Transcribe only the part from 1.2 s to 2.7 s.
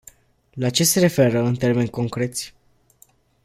în termeni concreți?